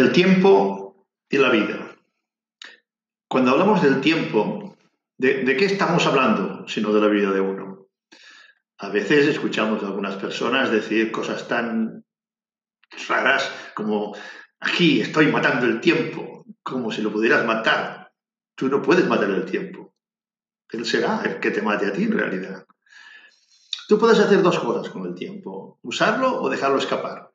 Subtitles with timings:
[0.00, 1.94] El tiempo y la vida.
[3.28, 4.74] Cuando hablamos del tiempo,
[5.18, 7.86] ¿de, qué estamos hablando sino de la vida de uno?
[8.78, 12.02] A veces escuchamos a algunas personas decir cosas tan
[13.08, 14.16] raras como
[14.58, 18.10] aquí estoy matando el tiempo, como si lo pudieras matar.
[18.54, 19.92] Tú no puedes matar el tiempo.
[20.70, 22.64] Él será el que te mate a ti en realidad.
[23.86, 27.29] Tú puedes hacer dos cosas con el tiempo, usarlo o dejarlo escapar.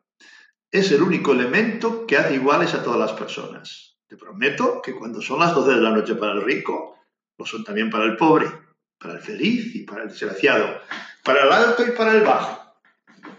[0.76, 3.96] Es el único elemento que hace iguales a todas las personas.
[4.08, 7.00] Te prometo que cuando son las 12 de la noche para el rico,
[7.38, 8.52] lo son también para el pobre,
[8.98, 10.82] para el feliz y para el desgraciado,
[11.24, 12.76] para el alto y para el bajo.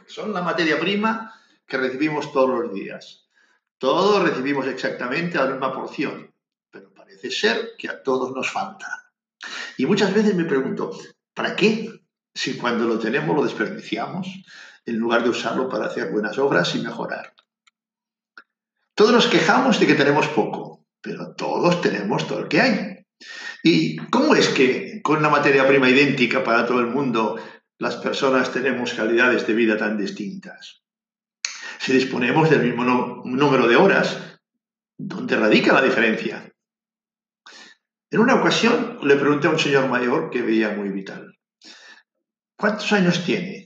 [0.06, 1.30] Son la materia prima
[1.66, 3.28] que recibimos todos los días.
[3.77, 6.32] Todos recibimos exactamente la misma porción,
[6.70, 9.12] pero parece ser que a todos nos falta.
[9.77, 10.98] Y muchas veces me pregunto,
[11.34, 12.00] ¿para qué?
[12.36, 14.28] si cuando lo tenemos lo desperdiciamos
[14.86, 17.34] en lugar de usarlo para hacer buenas obras y mejorar.
[18.94, 23.06] Todos nos quejamos de que tenemos poco, pero todos tenemos todo lo que hay.
[23.62, 27.36] ¿Y cómo es que con una materia prima idéntica para todo el mundo
[27.78, 30.83] las personas tenemos calidades de vida tan distintas?
[31.78, 34.41] Si disponemos del mismo número de horas,
[34.96, 36.50] ¿dónde radica la diferencia?
[38.11, 41.36] En una ocasión le pregunté a un señor mayor que veía muy vital.
[42.56, 43.66] ¿Cuántos años tiene?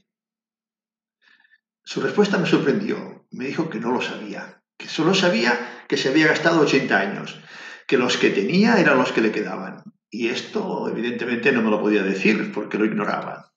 [1.90, 3.26] Su respuesta me sorprendió.
[3.32, 7.40] Me dijo que no lo sabía, que solo sabía que se había gastado 80 años,
[7.88, 9.82] que los que tenía eran los que le quedaban.
[10.08, 13.52] Y esto evidentemente no me lo podía decir porque lo ignoraba.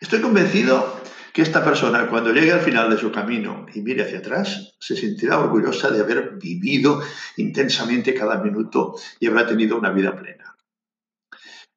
[0.00, 1.00] Estoy convencido
[1.32, 4.96] que esta persona cuando llegue al final de su camino y mire hacia atrás, se
[4.96, 7.00] sentirá orgullosa de haber vivido
[7.36, 10.56] intensamente cada minuto y habrá tenido una vida plena.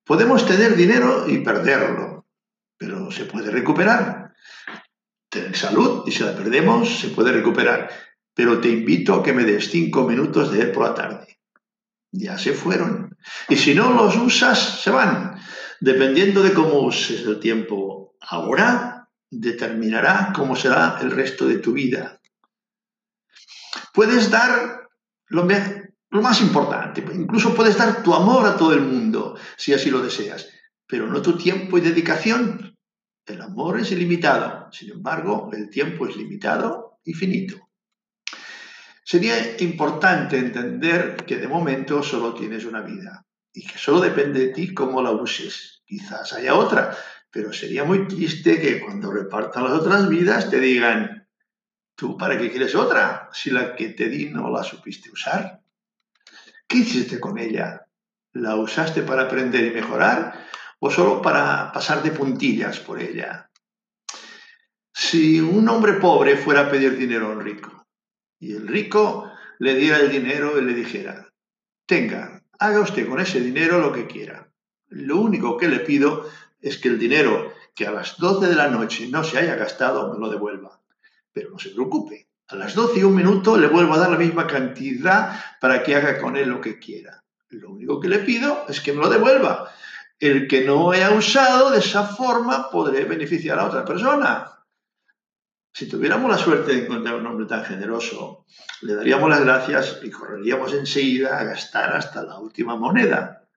[0.04, 2.26] Podemos tener dinero y perderlo,
[2.76, 4.23] pero se puede recuperar.
[5.34, 7.90] Tener salud y si la perdemos, se puede recuperar.
[8.36, 11.40] Pero te invito a que me des cinco minutos de él por la tarde.
[12.12, 13.18] Ya se fueron.
[13.50, 15.40] Y si no los usas, se van.
[15.80, 22.22] Dependiendo de cómo uses el tiempo ahora, determinará cómo será el resto de tu vida.
[23.92, 24.88] Puedes dar
[25.30, 25.48] lo,
[26.12, 30.00] lo más importante, incluso puedes dar tu amor a todo el mundo, si así lo
[30.00, 30.48] deseas,
[30.86, 32.78] pero no tu tiempo y dedicación
[33.26, 37.70] el amor es ilimitado, sin embargo, el tiempo es limitado y finito.
[39.04, 44.54] Sería importante entender que de momento solo tienes una vida y que solo depende de
[44.54, 45.84] ti cómo la uses.
[45.86, 46.98] Quizás haya otra,
[47.30, 51.28] pero sería muy triste que cuando repartan las otras vidas te digan,
[51.96, 55.62] ¿tú para qué quieres otra si la que te di no la supiste usar?
[56.68, 57.86] ¿Qué hiciste con ella?
[58.32, 60.34] ¿La usaste para aprender y mejorar
[60.86, 63.50] o solo para pasar de puntillas por ella.
[64.94, 67.86] Si un hombre pobre fuera a pedir dinero a un rico
[68.38, 71.32] y el rico le diera el dinero y le dijera,
[71.86, 74.52] tenga, haga usted con ese dinero lo que quiera.
[74.90, 76.30] Lo único que le pido
[76.60, 80.12] es que el dinero que a las 12 de la noche no se haya gastado
[80.12, 80.82] me lo devuelva.
[81.32, 84.18] Pero no se preocupe, a las 12 y un minuto le vuelvo a dar la
[84.18, 87.24] misma cantidad para que haga con él lo que quiera.
[87.48, 89.72] Lo único que le pido es que me lo devuelva
[90.24, 94.50] el que no haya usado de esa forma podré beneficiar a otra persona.
[95.74, 98.46] Si tuviéramos la suerte de encontrar un hombre tan generoso,
[98.84, 103.50] le daríamos las gracias y correríamos enseguida a gastar hasta la última moneda.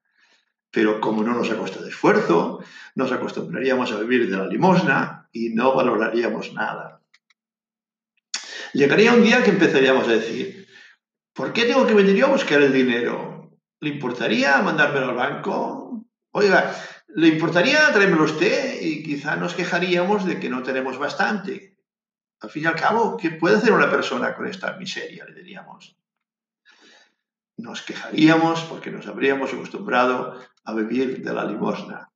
[0.73, 2.65] Pero como no nos ha costado esfuerzo,
[2.97, 7.01] nos acostumbraríamos a vivir de la limosna y no valoraríamos nada.
[8.73, 10.67] Llegaría un día que empezaríamos a decir,
[11.33, 13.53] ¿por qué tengo que venir yo a buscar el dinero?
[13.79, 15.87] ¿Le importaría mandármelo al banco?
[16.39, 16.77] Oiga,
[17.15, 18.83] ¿le importaría traérmelo usted?
[18.83, 21.79] Y quizá nos quejaríamos de que no tenemos bastante.
[22.41, 25.25] Al fin y al cabo, ¿qué puede hacer una persona con esta miseria?
[25.25, 25.97] Le diríamos.
[27.57, 32.13] Nos quejaríamos porque nos habríamos acostumbrado a vivir de la limosna.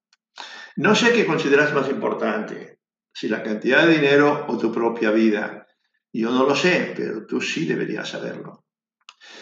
[0.77, 2.79] No sé qué consideras más importante,
[3.15, 5.67] si la cantidad de dinero o tu propia vida.
[6.13, 8.67] Yo no lo sé, pero tú sí deberías saberlo.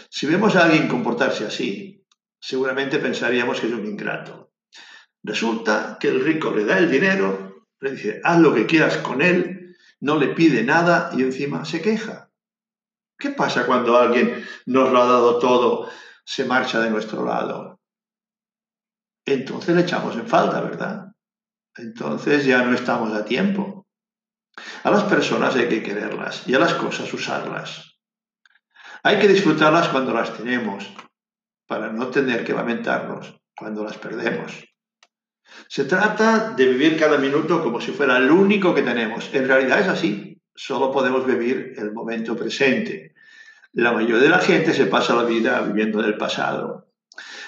[0.09, 2.07] Si vemos a alguien comportarse así,
[2.39, 4.48] seguramente pensaríamos que es un ingrato.
[5.23, 9.23] Resulta que el rico le da el dinero, le dice, haz lo que quieras con
[9.23, 12.31] él, no le pide nada y encima se queja.
[13.19, 15.91] ¿Qué pasa cuando alguien nos lo ha dado todo,
[16.25, 17.81] se marcha de nuestro lado?
[19.25, 21.13] Entonces le echamos en falta, ¿verdad?
[21.77, 23.87] Entonces ya no estamos a tiempo.
[24.85, 27.99] A las personas hay que quererlas y a las cosas usarlas.
[29.03, 30.93] Hay que disfrutarlas cuando las tenemos,
[31.67, 34.68] para no tener que lamentarnos cuando las perdemos.
[35.69, 39.29] Se trata de vivir cada minuto como si fuera el único que tenemos.
[39.33, 40.41] En realidad es así.
[40.55, 43.15] Solo podemos vivir el momento presente.
[43.73, 46.89] La mayoría de la gente se pasa la vida viviendo del pasado,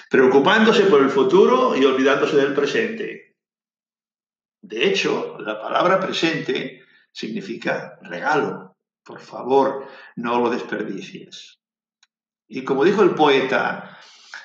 [0.09, 3.35] preocupándose por el futuro y olvidándose del presente.
[4.61, 8.77] De hecho, la palabra presente significa regalo.
[9.03, 11.59] Por favor, no lo desperdicies.
[12.47, 13.97] Y como dijo el poeta,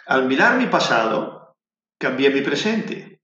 [0.06, 1.56] al mirar mi pasado,
[1.98, 3.15] cambié mi presente.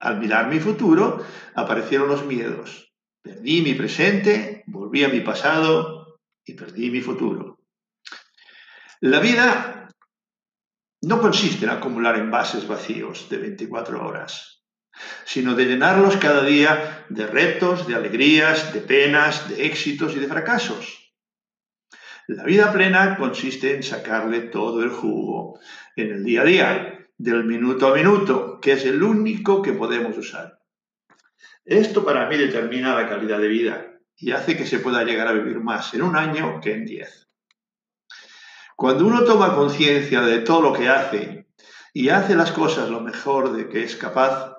[0.00, 1.24] Al mirar mi futuro,
[1.54, 2.92] aparecieron los miedos.
[3.22, 7.58] Perdí mi presente, volví a mi pasado y perdí mi futuro.
[9.00, 9.88] La vida
[11.02, 14.62] no consiste en acumular envases vacíos de 24 horas,
[15.24, 20.28] sino de llenarlos cada día de retos, de alegrías, de penas, de éxitos y de
[20.28, 21.14] fracasos.
[22.26, 25.58] La vida plena consiste en sacarle todo el jugo
[25.96, 30.16] en el día a día, del minuto a minuto, que es el único que podemos
[30.16, 30.58] usar.
[31.66, 35.32] Esto para mí determina la calidad de vida y hace que se pueda llegar a
[35.32, 37.28] vivir más en un año que en diez.
[38.74, 41.46] Cuando uno toma conciencia de todo lo que hace
[41.92, 44.56] y hace las cosas lo mejor de que es capaz,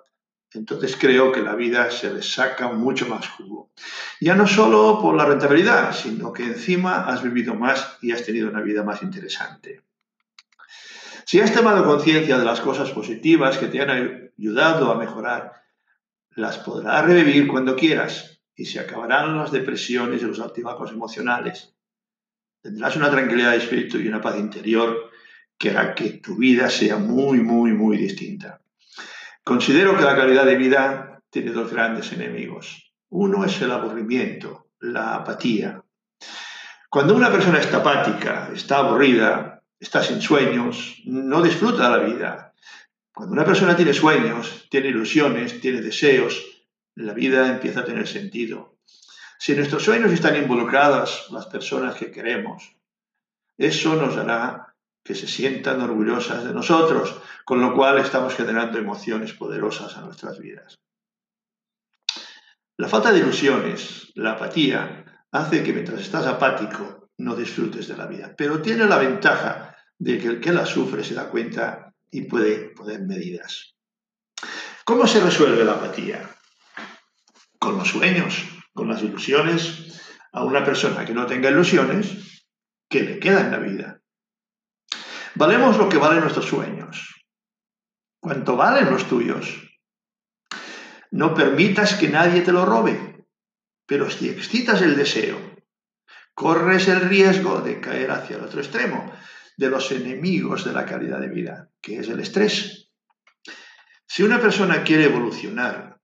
[0.53, 3.71] entonces creo que la vida se le saca mucho más jugo.
[4.19, 8.49] Ya no solo por la rentabilidad, sino que encima has vivido más y has tenido
[8.49, 9.81] una vida más interesante.
[11.31, 15.53] Si has tomado conciencia de las cosas positivas que te han ayudado a mejorar,
[16.31, 21.73] las podrás revivir cuando quieras y se acabarán las depresiones y los altibajos emocionales.
[22.61, 25.09] Tendrás una tranquilidad de espíritu y una paz interior
[25.57, 28.59] que hará que tu vida sea muy, muy, muy distinta.
[29.41, 32.93] Considero que la calidad de vida tiene dos grandes enemigos.
[33.07, 35.81] Uno es el aburrimiento, la apatía.
[36.89, 42.53] Cuando una persona está apática, está aburrida, está sin sueños, no disfruta de la vida.
[43.11, 46.39] Cuando una persona tiene sueños, tiene ilusiones, tiene deseos,
[46.95, 48.77] la vida empieza a tener sentido.
[49.39, 52.75] Si en nuestros sueños están involucradas las personas que queremos,
[53.57, 59.33] eso nos hará que se sientan orgullosas de nosotros, con lo cual estamos generando emociones
[59.33, 60.79] poderosas a nuestras vidas.
[62.77, 68.05] La falta de ilusiones, la apatía, hace que mientras estás apático no disfrutes de la
[68.05, 69.70] vida, pero tiene la ventaja
[70.01, 73.75] de que el que la sufre se da cuenta y puede poner medidas.
[74.83, 76.27] ¿Cómo se resuelve la apatía?
[77.59, 78.43] Con los sueños,
[78.73, 80.01] con las ilusiones.
[80.33, 82.45] A una persona que no tenga ilusiones,
[82.89, 84.01] ¿qué le queda en la vida?
[85.35, 87.23] Valemos lo que valen nuestros sueños.
[88.19, 89.61] ¿Cuánto valen los tuyos?
[91.11, 93.25] No permitas que nadie te lo robe,
[93.85, 95.37] pero si excitas el deseo,
[96.33, 99.11] corres el riesgo de caer hacia el otro extremo,
[99.61, 102.91] de los enemigos de la calidad de vida, que es el estrés.
[104.07, 105.99] Si una persona quiere evolucionar,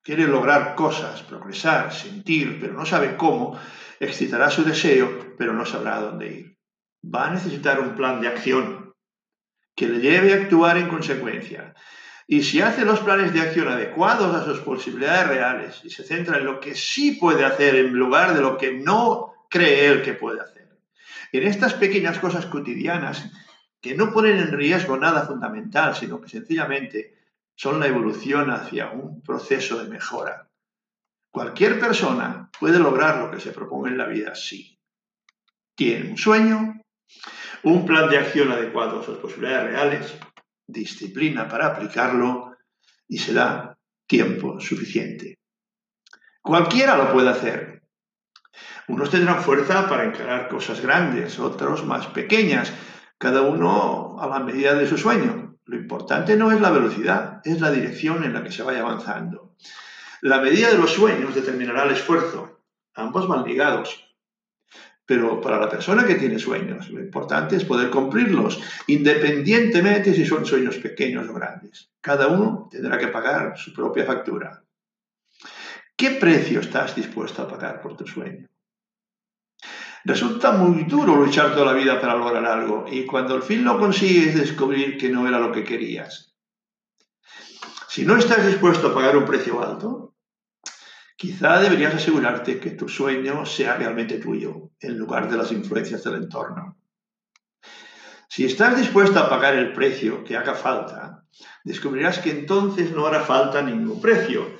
[0.00, 3.58] quiere lograr cosas, progresar, sentir, pero no sabe cómo,
[3.98, 6.58] excitará su deseo, pero no sabrá a dónde ir.
[7.04, 8.94] Va a necesitar un plan de acción
[9.74, 11.74] que le lleve a actuar en consecuencia.
[12.28, 16.38] Y si hace los planes de acción adecuados a sus posibilidades reales y se centra
[16.38, 20.14] en lo que sí puede hacer en lugar de lo que no cree él que
[20.14, 20.53] puede hacer,
[21.38, 23.30] en estas pequeñas cosas cotidianas
[23.80, 27.18] que no ponen en riesgo nada fundamental, sino que sencillamente
[27.56, 30.48] son la evolución hacia un proceso de mejora.
[31.30, 34.78] Cualquier persona puede lograr lo que se propone en la vida si
[35.74, 36.80] tiene un sueño,
[37.64, 40.14] un plan de acción adecuado a sus posibilidades reales,
[40.66, 42.56] disciplina para aplicarlo
[43.08, 43.76] y se da
[44.06, 45.38] tiempo suficiente.
[46.40, 47.73] Cualquiera lo puede hacer,
[48.88, 52.72] unos tendrán fuerza para encarar cosas grandes, otros más pequeñas,
[53.18, 55.56] cada uno a la medida de su sueño.
[55.64, 59.54] Lo importante no es la velocidad, es la dirección en la que se vaya avanzando.
[60.20, 62.60] La medida de los sueños determinará el esfuerzo.
[62.94, 64.04] Ambos van ligados.
[65.06, 70.46] Pero para la persona que tiene sueños, lo importante es poder cumplirlos, independientemente si son
[70.46, 71.90] sueños pequeños o grandes.
[72.00, 74.62] Cada uno tendrá que pagar su propia factura.
[75.96, 78.48] ¿Qué precio estás dispuesto a pagar por tu sueño?
[80.04, 83.78] Resulta muy duro luchar toda la vida para lograr algo y cuando al fin lo
[83.78, 86.34] consigues descubrir que no era lo que querías.
[87.88, 90.14] Si no estás dispuesto a pagar un precio alto,
[91.16, 96.16] quizá deberías asegurarte que tu sueño sea realmente tuyo en lugar de las influencias del
[96.16, 96.76] entorno.
[98.28, 101.24] Si estás dispuesto a pagar el precio que haga falta,
[101.62, 104.58] descubrirás que entonces no hará falta ningún precio.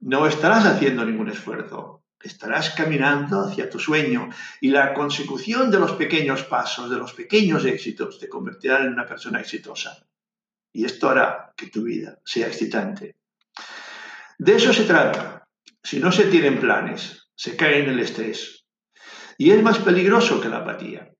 [0.00, 5.92] No estarás haciendo ningún esfuerzo estarás caminando hacia tu sueño y la consecución de los
[5.92, 10.06] pequeños pasos, de los pequeños éxitos, te convertirán en una persona exitosa.
[10.72, 13.16] Y esto hará que tu vida sea excitante.
[14.38, 15.46] De eso se trata.
[15.82, 18.64] Si no se tienen planes, se cae en el estrés.
[19.36, 21.12] Y es más peligroso que la apatía,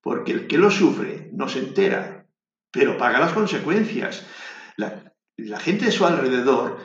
[0.00, 2.26] porque el que lo sufre no se entera,
[2.70, 4.24] pero paga las consecuencias.
[4.76, 6.78] La, la gente de su alrededor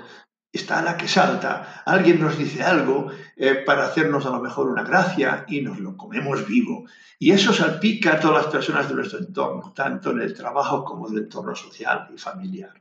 [0.55, 1.83] está la que salta.
[1.85, 5.95] Alguien nos dice algo eh, para hacernos a lo mejor una gracia y nos lo
[5.95, 6.85] comemos vivo.
[7.19, 11.07] Y eso salpica a todas las personas de nuestro entorno, tanto en el trabajo como
[11.07, 12.73] en el entorno social y familiar.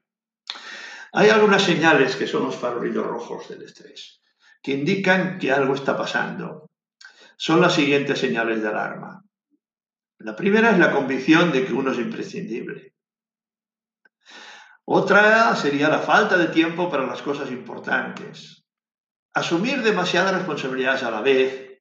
[1.12, 4.20] Hay algunas señales que son los farolillos rojos del estrés,
[4.62, 6.70] que indican que algo está pasando.
[7.36, 9.24] Son las siguientes señales de alarma.
[10.18, 12.93] La primera es la convicción de que uno es imprescindible.
[14.86, 18.64] Otra sería la falta de tiempo para las cosas importantes.
[19.32, 21.80] Asumir demasiadas responsabilidades a la vez,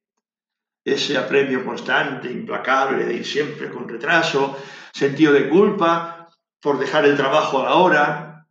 [0.84, 4.58] ese apremio constante, implacable de ir siempre con retraso,
[4.92, 6.28] sentido de culpa
[6.60, 8.46] por dejar el trabajo a la hora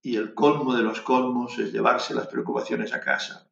[0.00, 3.48] y el colmo de los colmos es llevarse las preocupaciones a casa.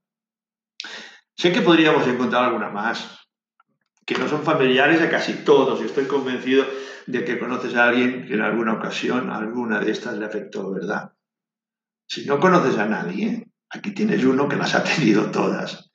[1.37, 3.19] Sé que podríamos encontrar alguna más,
[4.07, 6.65] que no son familiares a casi todos, y estoy convencido
[7.07, 11.13] de que conoces a alguien que en alguna ocasión alguna de estas le afectó, ¿verdad?
[12.09, 15.91] Si no conoces a nadie, aquí tienes uno que las ha tenido todas.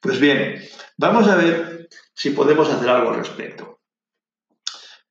[0.00, 0.62] Pues bien,
[0.96, 3.80] vamos a ver si podemos hacer algo al respecto.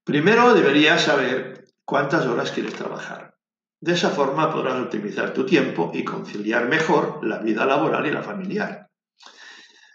[0.04, 3.36] Primero deberías saber cuántas horas quieres trabajar.
[3.80, 8.24] De esa forma podrás optimizar tu tiempo y conciliar mejor la vida laboral y la
[8.24, 8.90] familiar.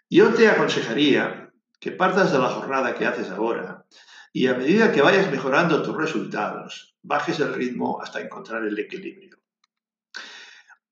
[0.08, 1.50] Yo te aconsejaría
[1.80, 3.86] que partas de la jornada que haces ahora
[4.32, 9.38] y a medida que vayas mejorando tus resultados, bajes el ritmo hasta encontrar el equilibrio.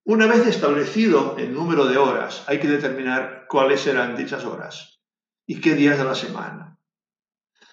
[0.04, 5.00] Una vez establecido el número de horas, hay que determinar cuáles serán dichas horas
[5.46, 6.78] y qué días de la semana.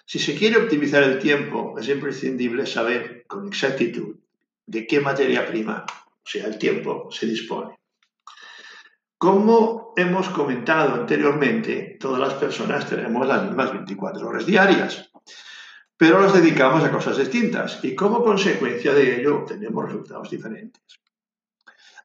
[0.04, 4.16] Si se quiere optimizar el tiempo, es imprescindible saber con exactitud
[4.66, 7.78] de qué materia prima, o sea, el tiempo, se dispone.
[9.18, 15.10] Como hemos comentado anteriormente, todas las personas tenemos las mismas 24 horas diarias,
[15.96, 20.82] pero las dedicamos a cosas distintas y como consecuencia de ello obtenemos resultados diferentes.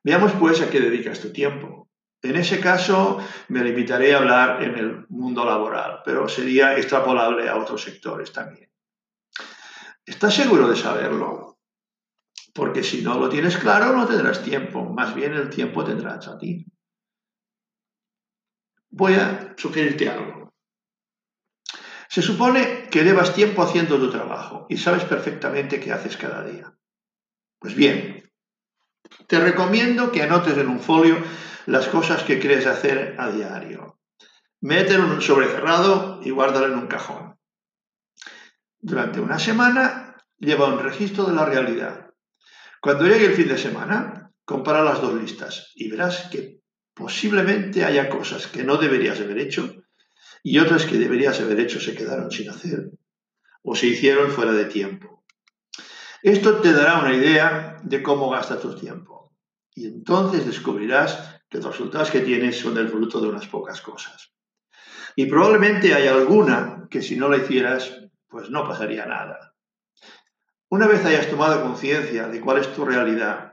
[0.03, 1.89] Veamos pues a qué dedicas tu tiempo.
[2.21, 3.19] En ese caso
[3.49, 8.69] me limitaré a hablar en el mundo laboral, pero sería extrapolable a otros sectores también.
[10.05, 11.59] ¿Estás seguro de saberlo?
[12.53, 16.37] Porque si no lo tienes claro no tendrás tiempo, más bien el tiempo tendrás a
[16.37, 16.65] ti
[18.91, 20.50] voy a sugerirte algo.
[22.11, 26.73] Se supone que llevas tiempo haciendo tu trabajo y sabes perfectamente qué haces cada día.
[27.57, 28.29] Pues bien,
[29.27, 31.23] te recomiendo que anotes en un folio
[31.67, 33.97] las cosas que quieres hacer a diario.
[34.59, 37.39] Mételo en un sobre cerrado y guárdalo en un cajón.
[38.77, 42.09] Durante una semana lleva un registro de la realidad.
[42.81, 46.61] Cuando llegue el fin de semana, compara las dos listas y verás que
[46.93, 49.83] Posiblemente haya cosas que no deberías haber hecho
[50.43, 52.91] y otras que deberías haber hecho se quedaron sin hacer
[53.63, 55.23] o se hicieron fuera de tiempo.
[56.23, 59.35] Esto te dará una idea de cómo gastas tu tiempo
[59.73, 64.33] y entonces descubrirás que los resultados que tienes son el fruto de unas pocas cosas.
[65.15, 69.55] Y probablemente hay alguna que si no la hicieras, pues no pasaría nada.
[70.69, 73.51] Una vez hayas tomado conciencia de cuál es tu realidad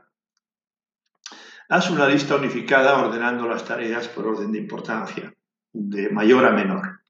[1.71, 5.31] Haz una lista unificada ordenando las tareas por orden de importancia,
[5.73, 7.01] de mayor a menor.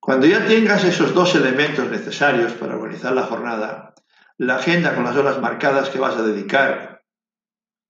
[0.00, 3.94] Cuando ya tengas esos dos elementos necesarios para organizar la jornada,
[4.38, 7.02] la agenda con las horas marcadas que vas a dedicar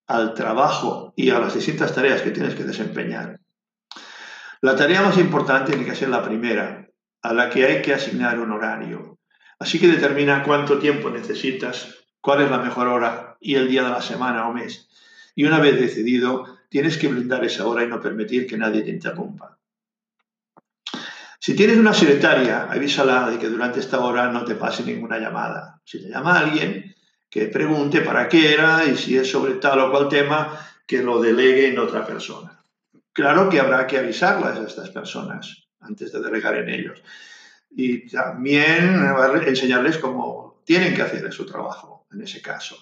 [0.07, 3.41] al trabajo y a las distintas tareas que tienes que desempeñar.
[4.61, 6.89] La tarea más importante tiene que ser la primera,
[7.23, 9.19] a la que hay que asignar un horario.
[9.59, 13.91] Así que determina cuánto tiempo necesitas, cuál es la mejor hora y el día de
[13.91, 14.89] la semana o mes
[15.39, 18.91] y una vez decidido, tienes que blindar esa hora y no permitir que nadie te
[18.91, 19.59] interrumpa.
[21.41, 25.81] Si tienes una secretaria, avísala de que durante esta hora no te pase ninguna llamada.
[25.85, 26.95] Si te llama alguien,
[27.31, 31.21] que pregunte para qué era y si es sobre tal o cual tema, que lo
[31.21, 32.63] delegue en otra persona.
[33.13, 37.03] Claro que habrá que avisarlas a estas personas antes de delegar en ellos.
[37.71, 39.05] Y también
[39.47, 42.77] enseñarles cómo tienen que hacer su trabajo en ese caso.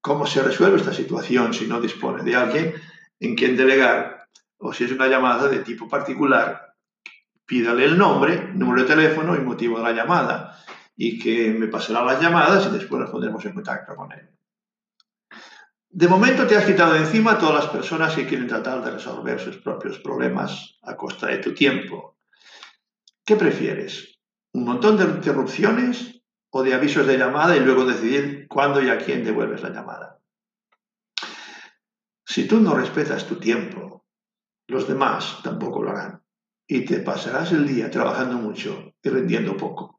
[0.00, 2.74] ¿Cómo se resuelve esta situación si no dispone de alguien
[3.22, 4.28] en quien delegar?
[4.58, 6.74] O si es una llamada de tipo particular,
[7.46, 10.58] pídale el nombre, número de teléfono y motivo de la llamada
[10.96, 14.28] y que me pasará las llamadas y después nos en contacto con él.
[15.88, 19.38] De momento te has quitado encima a todas las personas que quieren tratar de resolver
[19.40, 22.16] sus propios problemas a costa de tu tiempo.
[23.24, 24.18] ¿Qué prefieres?
[24.52, 26.22] ¿Un montón de interrupciones
[26.54, 30.21] o de avisos de llamada y luego decidir cuándo y a quién devuelves la llamada.
[32.32, 34.06] Si tú no respetas tu tiempo,
[34.66, 36.22] los demás tampoco lo harán.
[36.66, 39.98] y te pasarás el día trabajando mucho y rendiendo poco.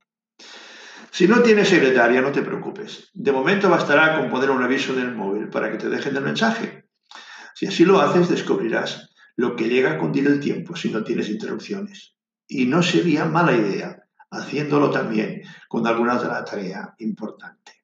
[1.12, 3.12] Si no tienes secretaria, no te preocupes.
[3.14, 6.24] De momento bastará con poner un aviso en el móvil para que te dejen el
[6.24, 6.90] mensaje.
[7.54, 11.30] Si así lo haces, descubrirás lo que llega a cundir el tiempo si no tienes
[11.30, 12.16] interrupciones.
[12.48, 17.84] Y no sería mala idea haciéndolo también con alguna otra tarea importante.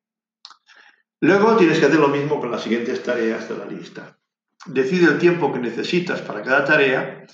[1.20, 4.19] Luego tienes que hacer lo mismo con las siguientes tareas de la lista.
[4.66, 7.26] Decide el tiempo que necesitas para cada tarea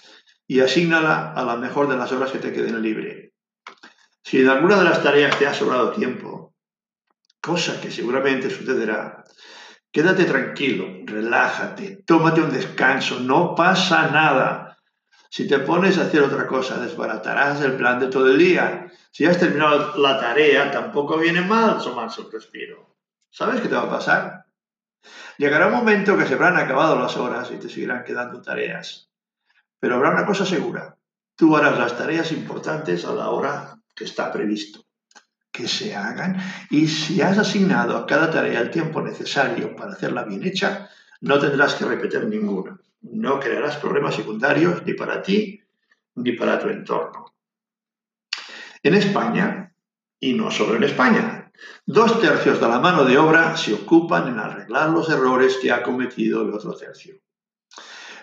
[0.47, 3.33] y asígnala a la mejor de las horas que te queden libre.
[4.23, 6.53] Si en alguna de las tareas te ha sobrado tiempo,
[7.41, 9.23] cosa que seguramente sucederá,
[9.91, 14.77] quédate tranquilo, relájate, tómate un descanso, no pasa nada.
[15.29, 18.87] Si te pones a hacer otra cosa, desbaratarás el plan de todo el día.
[19.11, 22.95] Si has terminado la tarea, tampoco viene mal tomarse un respiro.
[23.29, 24.44] ¿Sabes qué te va a pasar?
[25.37, 29.09] Llegará un momento que se habrán acabado las horas y te seguirán quedando tareas.
[29.79, 30.97] Pero habrá una cosa segura.
[31.35, 34.85] Tú harás las tareas importantes a la hora que está previsto
[35.55, 36.37] que se hagan
[36.69, 40.89] y si has asignado a cada tarea el tiempo necesario para hacerla bien hecha,
[41.21, 42.77] no tendrás que repetir ninguna.
[43.01, 45.61] No crearás problemas secundarios ni para ti
[46.15, 47.33] ni para tu entorno.
[48.83, 49.73] En España,
[50.19, 51.34] y no solo en España,
[51.85, 55.83] dos tercios de la mano de obra se ocupan en arreglar los errores que ha
[55.83, 57.15] cometido el otro tercio.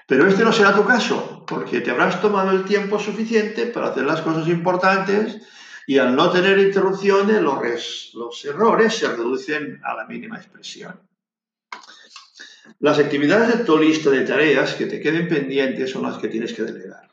[0.06, 4.04] Pero este no será tu caso, porque te habrás tomado el tiempo suficiente para hacer
[4.04, 5.40] las cosas importantes
[5.86, 11.00] y al no tener interrupciones los, errores se reducen a la mínima expresión.
[12.80, 16.52] Las actividades de tu lista de tareas que te queden pendientes son las que tienes
[16.52, 17.11] que delegar.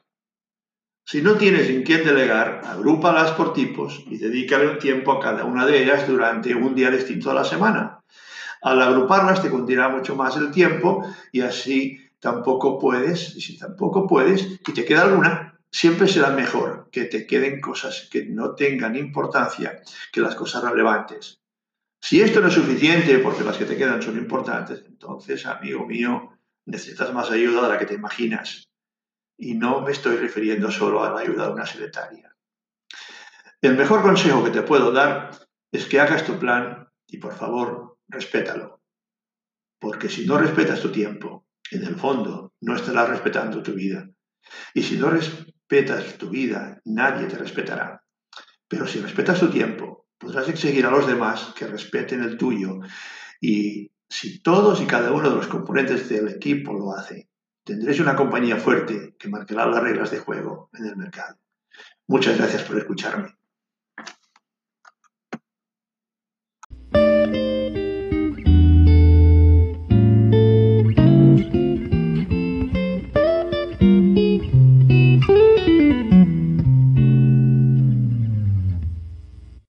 [1.12, 5.44] Si no tienes en quién delegar, agrúpalas por tipos y dedícale un tiempo a cada
[5.44, 8.04] una de ellas durante un día distinto a la semana.
[8.62, 14.06] Al agruparlas te contará mucho más el tiempo y así tampoco puedes, y si tampoco
[14.06, 18.96] puedes, y te queda alguna, siempre será mejor que te queden cosas que no tengan
[18.96, 21.40] importancia que las cosas relevantes.
[22.00, 26.38] Si esto no es suficiente porque las que te quedan son importantes, entonces, amigo mío,
[26.66, 28.69] necesitas más ayuda de la que te imaginas.
[29.40, 32.36] Y no me estoy refiriendo solo a la ayuda de una secretaria.
[33.62, 35.32] El mejor consejo que te puedo dar
[35.72, 38.82] es que hagas tu plan y por favor, respétalo.
[39.80, 44.10] Porque si no respetas tu tiempo, en el fondo no estarás respetando tu vida.
[44.74, 48.04] Y si no respetas tu vida, nadie te respetará.
[48.68, 52.80] Pero si respetas tu tiempo, podrás exigir a los demás que respeten el tuyo.
[53.40, 57.29] Y si todos y cada uno de los componentes del equipo lo hace,
[57.64, 61.38] tendréis una compañía fuerte que marcará las reglas de juego en el mercado.
[62.08, 63.36] Muchas gracias por escucharme.